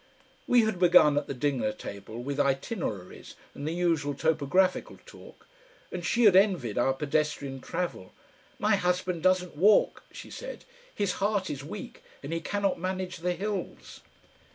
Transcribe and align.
We 0.47 0.61
had 0.63 0.79
begun 0.79 1.15
at 1.19 1.27
the 1.27 1.33
dinner 1.35 1.71
table 1.71 2.23
with 2.23 2.39
itineraries 2.39 3.35
and 3.53 3.67
the 3.67 3.71
usual 3.71 4.15
topographical 4.15 4.97
talk, 5.05 5.47
and 5.91 6.03
she 6.03 6.23
had 6.23 6.35
envied 6.35 6.75
our 6.79 6.95
pedestrian 6.95 7.59
travel. 7.61 8.11
"My 8.57 8.77
husband 8.77 9.21
doesn't 9.21 9.55
walk," 9.55 10.01
she 10.11 10.31
said. 10.31 10.65
"His 10.95 11.11
heart 11.21 11.51
is 11.51 11.63
weak 11.63 12.01
and 12.23 12.33
he 12.33 12.39
cannot 12.41 12.79
manage 12.79 13.17
the 13.17 13.33
hills." 13.33 14.01